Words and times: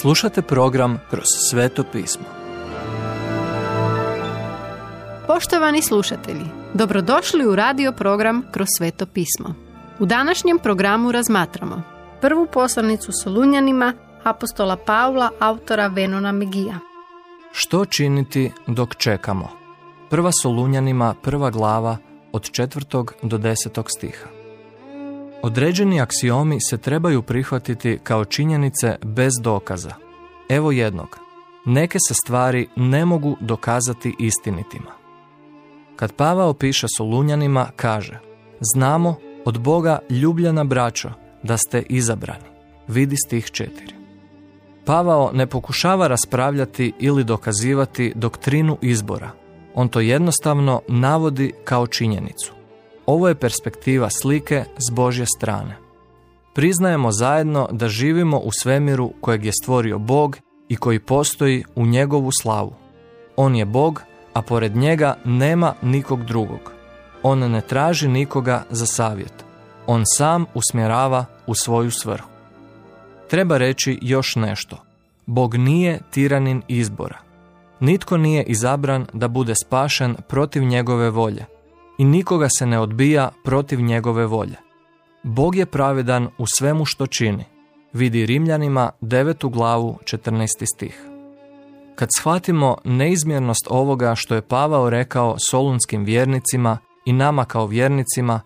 Slušate 0.00 0.42
program 0.42 1.00
Kroz 1.10 1.24
sveto 1.50 1.84
pismo. 1.92 2.24
Poštovani 5.26 5.82
slušatelji, 5.82 6.44
dobrodošli 6.74 7.46
u 7.46 7.56
radio 7.56 7.92
program 7.92 8.42
Kroz 8.52 8.66
sveto 8.78 9.06
pismo. 9.06 9.54
U 9.98 10.06
današnjem 10.06 10.58
programu 10.58 11.12
razmatramo 11.12 11.82
prvu 12.20 12.46
poslanicu 12.52 13.12
Solunjanima 13.22 13.92
apostola 14.24 14.76
Pavla, 14.76 15.30
autora 15.40 15.86
Venona 15.86 16.32
Megija. 16.32 16.78
Što 17.52 17.84
činiti 17.84 18.52
dok 18.66 18.96
čekamo? 18.96 19.48
Prva 20.10 20.30
Solunjanima, 20.42 21.14
prva 21.22 21.50
glava, 21.50 21.96
od 22.32 22.50
četvrtog 22.50 23.14
do 23.22 23.38
desetog 23.38 23.90
stiha. 23.90 24.35
Određeni 25.42 26.00
aksiomi 26.00 26.60
se 26.60 26.78
trebaju 26.78 27.22
prihvatiti 27.22 27.98
kao 28.02 28.24
činjenice 28.24 28.96
bez 29.04 29.32
dokaza. 29.42 29.92
Evo 30.48 30.72
jednog. 30.72 31.18
Neke 31.64 31.98
se 32.08 32.14
stvari 32.14 32.68
ne 32.76 33.04
mogu 33.04 33.36
dokazati 33.40 34.16
istinitima. 34.18 34.90
Kad 35.96 36.12
Pavao 36.12 36.54
piše 36.54 36.86
Solunjanima, 36.96 37.66
kaže 37.76 38.18
Znamo 38.60 39.16
od 39.44 39.58
Boga 39.60 39.98
ljubljena 40.10 40.64
braćo 40.64 41.10
da 41.42 41.56
ste 41.56 41.82
izabrani. 41.88 42.44
Vidi 42.88 43.16
stih 43.16 43.50
četiri. 43.50 43.94
Pavao 44.84 45.30
ne 45.32 45.46
pokušava 45.46 46.06
raspravljati 46.06 46.92
ili 46.98 47.24
dokazivati 47.24 48.12
doktrinu 48.14 48.78
izbora. 48.82 49.30
On 49.74 49.88
to 49.88 50.00
jednostavno 50.00 50.80
navodi 50.88 51.52
kao 51.64 51.86
činjenicu. 51.86 52.55
Ovo 53.06 53.28
je 53.28 53.34
perspektiva 53.34 54.10
slike 54.10 54.64
s 54.78 54.90
Božje 54.90 55.26
strane. 55.36 55.76
Priznajemo 56.54 57.12
zajedno 57.12 57.68
da 57.72 57.88
živimo 57.88 58.38
u 58.38 58.50
svemiru 58.52 59.12
kojeg 59.20 59.44
je 59.44 59.52
stvorio 59.52 59.98
Bog 59.98 60.38
i 60.68 60.76
koji 60.76 60.98
postoji 60.98 61.64
u 61.74 61.86
njegovu 61.86 62.30
slavu. 62.42 62.74
On 63.36 63.56
je 63.56 63.64
Bog, 63.64 64.02
a 64.32 64.42
pored 64.42 64.76
njega 64.76 65.16
nema 65.24 65.74
nikog 65.82 66.24
drugog. 66.24 66.72
On 67.22 67.38
ne 67.38 67.60
traži 67.60 68.08
nikoga 68.08 68.64
za 68.70 68.86
savjet. 68.86 69.44
On 69.86 70.02
sam 70.06 70.44
usmjerava 70.54 71.24
u 71.46 71.54
svoju 71.54 71.90
svrhu. 71.90 72.28
Treba 73.30 73.58
reći 73.58 73.98
još 74.02 74.36
nešto. 74.36 74.76
Bog 75.26 75.54
nije 75.54 76.00
tiranin 76.10 76.62
izbora. 76.68 77.18
Nitko 77.80 78.16
nije 78.16 78.42
izabran 78.42 79.06
da 79.12 79.28
bude 79.28 79.54
spašen 79.54 80.16
protiv 80.28 80.62
njegove 80.64 81.10
volje 81.10 81.55
i 81.98 82.04
nikoga 82.04 82.48
se 82.58 82.66
ne 82.66 82.78
odbija 82.78 83.30
protiv 83.44 83.80
njegove 83.80 84.26
volje. 84.26 84.56
Bog 85.22 85.56
je 85.56 85.66
pravedan 85.66 86.28
u 86.38 86.44
svemu 86.58 86.84
što 86.84 87.06
čini. 87.06 87.44
Vidi 87.92 88.26
Rimljanima 88.26 88.90
9. 89.00 89.50
glavu 89.50 89.98
14. 90.04 90.46
stih. 90.76 91.02
Kad 91.94 92.08
shvatimo 92.18 92.76
neizmjernost 92.84 93.66
ovoga 93.70 94.14
što 94.14 94.34
je 94.34 94.42
Pavao 94.42 94.90
rekao 94.90 95.36
solunskim 95.50 96.04
vjernicima 96.04 96.78
i 97.04 97.12
nama 97.12 97.44
kao 97.44 97.66
vjernicima, 97.66 98.40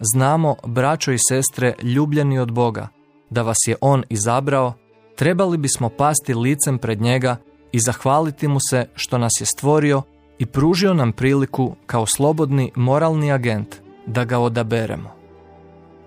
znamo, 0.00 0.56
braćo 0.66 1.12
i 1.12 1.18
sestre, 1.28 1.74
ljubljeni 1.82 2.38
od 2.38 2.52
Boga, 2.52 2.88
da 3.30 3.42
vas 3.42 3.56
je 3.66 3.76
On 3.80 4.04
izabrao, 4.08 4.72
trebali 5.16 5.58
bismo 5.58 5.88
pasti 5.88 6.34
licem 6.34 6.78
pred 6.78 7.00
njega 7.00 7.36
i 7.72 7.80
zahvaliti 7.80 8.48
mu 8.48 8.58
se 8.70 8.86
što 8.94 9.18
nas 9.18 9.32
je 9.40 9.46
stvorio 9.46 10.02
i 10.38 10.46
pružio 10.46 10.94
nam 10.94 11.12
priliku 11.12 11.74
kao 11.86 12.06
slobodni 12.06 12.72
moralni 12.74 13.32
agent 13.32 13.76
da 14.06 14.24
ga 14.24 14.38
odaberemo. 14.38 15.10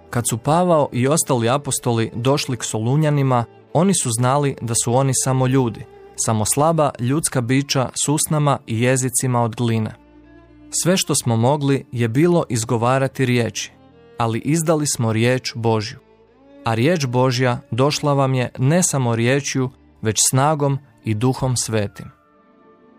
Kad 0.09 0.27
su 0.29 0.37
Pavao 0.37 0.89
i 0.91 1.07
ostali 1.07 1.49
apostoli 1.49 2.11
došli 2.15 2.57
k 2.57 2.63
Solunjanima, 2.63 3.45
oni 3.73 3.93
su 3.93 4.09
znali 4.11 4.55
da 4.61 4.73
su 4.83 4.93
oni 4.93 5.11
samo 5.13 5.47
ljudi, 5.47 5.85
samo 6.15 6.45
slaba 6.45 6.91
ljudska 6.99 7.41
bića 7.41 7.89
s 8.05 8.09
usnama 8.09 8.57
i 8.67 8.81
jezicima 8.81 9.41
od 9.43 9.55
gline. 9.55 9.95
Sve 10.83 10.97
što 10.97 11.15
smo 11.15 11.35
mogli 11.35 11.85
je 11.91 12.07
bilo 12.07 12.43
izgovarati 12.49 13.25
riječi, 13.25 13.71
ali 14.17 14.39
izdali 14.39 14.87
smo 14.87 15.13
riječ 15.13 15.53
Božju. 15.55 15.99
A 16.65 16.73
riječ 16.73 17.05
Božja 17.05 17.59
došla 17.71 18.13
vam 18.13 18.33
je 18.33 18.51
ne 18.57 18.83
samo 18.83 19.15
riječju, 19.15 19.69
već 20.01 20.17
snagom 20.29 20.79
i 21.03 21.13
duhom 21.13 21.57
svetim. 21.57 22.20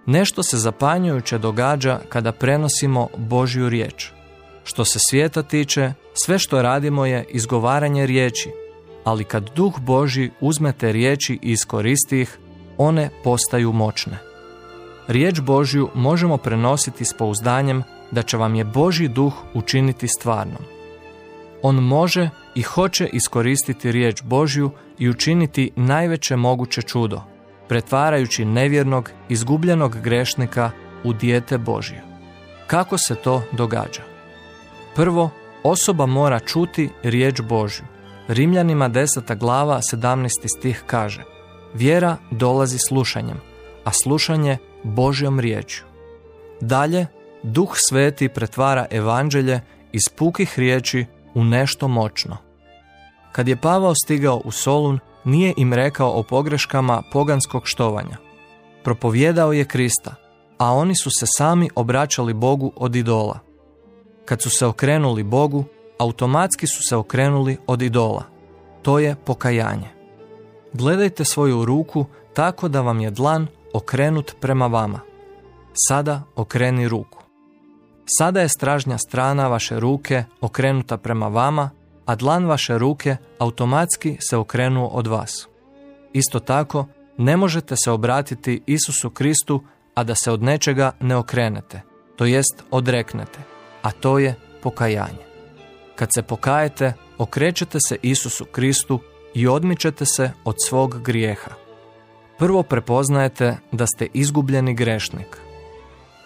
Nešto 0.06 0.42
se 0.42 0.58
zapanjujuće 0.58 1.38
događa 1.38 2.00
kada 2.08 2.32
prenosimo 2.32 3.08
Božju 3.16 3.68
riječ. 3.68 4.10
Što 4.64 4.84
se 4.84 4.98
svijeta 5.10 5.42
tiče, 5.42 5.92
sve 6.24 6.38
što 6.38 6.62
radimo 6.62 7.06
je 7.06 7.24
izgovaranje 7.28 8.06
riječi, 8.06 8.50
ali 9.04 9.24
kad 9.24 9.50
duh 9.54 9.80
Božji 9.80 10.30
uzmete 10.40 10.92
riječi 10.92 11.38
i 11.42 11.52
iskoristi 11.52 12.20
ih, 12.20 12.38
one 12.78 13.10
postaju 13.24 13.72
moćne. 13.72 14.18
Riječ 15.08 15.40
Božju 15.40 15.88
možemo 15.94 16.36
prenositi 16.36 17.04
s 17.04 17.12
pouzdanjem 17.18 17.82
da 18.10 18.22
će 18.22 18.36
vam 18.36 18.54
je 18.54 18.64
Božji 18.64 19.08
duh 19.08 19.34
učiniti 19.54 20.08
stvarnom. 20.08 20.62
On 21.62 21.74
može 21.74 22.30
i 22.54 22.62
hoće 22.62 23.08
iskoristiti 23.12 23.92
riječ 23.92 24.22
Božju 24.22 24.70
i 24.98 25.08
učiniti 25.08 25.70
najveće 25.76 26.36
moguće 26.36 26.82
čudo, 26.82 27.22
pretvarajući 27.72 28.44
nevjernog, 28.44 29.10
izgubljenog 29.28 30.00
grešnika 30.00 30.70
u 31.04 31.12
dijete 31.12 31.58
Božje. 31.58 32.02
Kako 32.66 32.98
se 32.98 33.14
to 33.14 33.42
događa? 33.52 34.02
Prvo, 34.94 35.30
osoba 35.62 36.06
mora 36.06 36.38
čuti 36.40 36.90
riječ 37.02 37.40
Božju. 37.40 37.84
Rimljanima 38.28 38.88
10. 38.88 39.38
glava 39.38 39.80
17. 39.92 40.28
stih 40.58 40.82
kaže 40.86 41.22
Vjera 41.74 42.16
dolazi 42.30 42.78
slušanjem, 42.88 43.40
a 43.84 43.90
slušanje 44.02 44.58
Božjom 44.82 45.40
riječju. 45.40 45.84
Dalje, 46.60 47.06
Duh 47.42 47.72
Sveti 47.88 48.28
pretvara 48.28 48.86
evanđelje 48.90 49.60
iz 49.92 50.02
pukih 50.16 50.58
riječi 50.58 51.06
u 51.34 51.44
nešto 51.44 51.88
moćno. 51.88 52.36
Kad 53.32 53.48
je 53.48 53.56
Pavao 53.56 53.94
stigao 53.94 54.42
u 54.44 54.50
Solun, 54.50 54.98
nije 55.24 55.54
im 55.56 55.72
rekao 55.72 56.10
o 56.10 56.22
pogreškama 56.22 57.02
poganskog 57.12 57.62
štovanja. 57.64 58.16
Propovjedao 58.84 59.52
je 59.52 59.64
Krista, 59.64 60.14
a 60.58 60.72
oni 60.72 60.96
su 60.96 61.10
se 61.10 61.26
sami 61.26 61.70
obraćali 61.74 62.34
Bogu 62.34 62.72
od 62.76 62.96
idola. 62.96 63.38
Kad 64.24 64.42
su 64.42 64.50
se 64.50 64.66
okrenuli 64.66 65.22
Bogu, 65.22 65.64
automatski 65.98 66.66
su 66.66 66.82
se 66.88 66.96
okrenuli 66.96 67.56
od 67.66 67.82
idola. 67.82 68.24
To 68.82 68.98
je 68.98 69.16
pokajanje. 69.24 69.88
Gledajte 70.72 71.24
svoju 71.24 71.64
ruku 71.64 72.06
tako 72.34 72.68
da 72.68 72.80
vam 72.80 73.00
je 73.00 73.10
dlan 73.10 73.46
okrenut 73.74 74.36
prema 74.40 74.66
vama. 74.66 75.00
Sada 75.88 76.22
okreni 76.36 76.88
ruku. 76.88 77.22
Sada 78.18 78.40
je 78.40 78.48
stražnja 78.48 78.98
strana 78.98 79.48
vaše 79.48 79.80
ruke 79.80 80.24
okrenuta 80.40 80.96
prema 80.96 81.28
vama, 81.28 81.70
a 82.06 82.14
dlan 82.14 82.46
vaše 82.46 82.78
ruke 82.78 83.16
automatski 83.38 84.16
se 84.30 84.36
okrenuo 84.36 84.86
od 84.86 85.06
vas. 85.06 85.48
Isto 86.12 86.40
tako, 86.40 86.86
ne 87.18 87.36
možete 87.36 87.74
se 87.84 87.90
obratiti 87.90 88.62
Isusu 88.66 89.10
Kristu, 89.10 89.62
a 89.94 90.04
da 90.04 90.14
se 90.14 90.30
od 90.30 90.42
nečega 90.42 90.92
ne 91.00 91.16
okrenete, 91.16 91.80
to 92.16 92.24
jest 92.24 92.62
odreknete, 92.70 93.38
a 93.82 93.90
to 93.90 94.18
je 94.18 94.34
pokajanje. 94.62 95.24
Kad 95.94 96.08
se 96.14 96.22
pokajete, 96.22 96.92
okrećete 97.18 97.78
se 97.88 97.96
Isusu 98.02 98.44
Kristu 98.44 99.00
i 99.34 99.46
odmičete 99.48 100.04
se 100.04 100.30
od 100.44 100.56
svog 100.68 101.02
grijeha. 101.02 101.50
Prvo 102.38 102.62
prepoznajete 102.62 103.56
da 103.72 103.86
ste 103.86 104.08
izgubljeni 104.12 104.74
grešnik. 104.74 105.38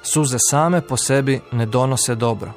Suze 0.02 0.38
same 0.50 0.80
po 0.80 0.96
sebi 0.96 1.40
ne 1.52 1.66
donose 1.66 2.14
dobro. 2.14 2.52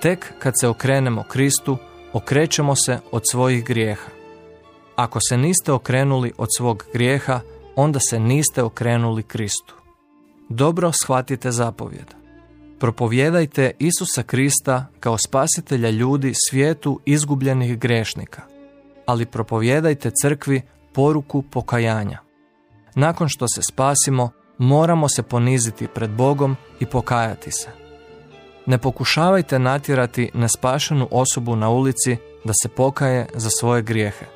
Tek 0.00 0.32
kad 0.38 0.54
se 0.60 0.68
okrenemo 0.68 1.22
Kristu, 1.22 1.76
okrećemo 2.12 2.74
se 2.76 2.98
od 3.12 3.22
svojih 3.30 3.64
grijeha. 3.64 4.10
Ako 4.96 5.20
se 5.20 5.36
niste 5.36 5.72
okrenuli 5.72 6.32
od 6.38 6.48
svog 6.56 6.86
grijeha, 6.92 7.40
onda 7.76 8.00
se 8.00 8.20
niste 8.20 8.62
okrenuli 8.62 9.22
Kristu. 9.22 9.74
Dobro 10.48 10.92
shvatite 10.92 11.50
zapovjed. 11.50 12.14
Propovjedajte 12.78 13.72
Isusa 13.78 14.22
Krista 14.22 14.86
kao 15.00 15.18
spasitelja 15.18 15.90
ljudi 15.90 16.32
svijetu 16.48 17.00
izgubljenih 17.04 17.78
grešnika, 17.78 18.42
ali 19.06 19.26
propovjedajte 19.26 20.10
crkvi 20.22 20.62
poruku 20.92 21.42
pokajanja. 21.42 22.18
Nakon 22.94 23.28
što 23.28 23.48
se 23.48 23.60
spasimo, 23.62 24.30
moramo 24.58 25.08
se 25.08 25.22
poniziti 25.22 25.86
pred 25.86 26.10
Bogom 26.10 26.56
i 26.80 26.86
pokajati 26.86 27.50
se. 27.50 27.87
Ne 28.68 28.78
pokušavajte 28.78 29.58
natjerati 29.58 30.30
nespašenu 30.34 31.08
osobu 31.10 31.56
na 31.56 31.70
ulici 31.70 32.16
da 32.44 32.52
se 32.62 32.68
pokaje 32.68 33.26
za 33.34 33.50
svoje 33.50 33.82
grijehe. 33.82 34.26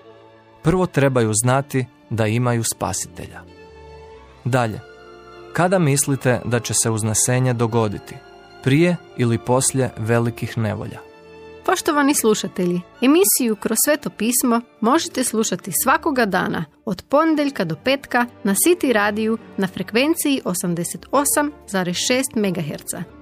Prvo 0.62 0.86
trebaju 0.86 1.32
znati 1.34 1.86
da 2.10 2.26
imaju 2.26 2.64
spasitelja. 2.64 3.40
Dalje, 4.44 4.80
kada 5.52 5.78
mislite 5.78 6.40
da 6.44 6.60
će 6.60 6.74
se 6.74 6.90
uznesenje 6.90 7.52
dogoditi? 7.52 8.14
Prije 8.62 8.96
ili 9.16 9.38
poslije 9.38 9.90
velikih 9.98 10.58
nevolja? 10.58 10.98
Poštovani 11.66 12.14
slušatelji, 12.14 12.80
emisiju 13.02 13.56
Kroz 13.56 13.78
sveto 13.84 14.10
pismo 14.10 14.60
možete 14.80 15.24
slušati 15.24 15.72
svakoga 15.82 16.26
dana 16.26 16.64
od 16.84 17.02
ponedjeljka 17.08 17.64
do 17.64 17.76
petka 17.84 18.26
na 18.44 18.54
City 18.54 18.92
radiju 18.92 19.38
na 19.56 19.66
frekvenciji 19.66 20.40
88,6 20.44 22.22
MHz 22.36 23.21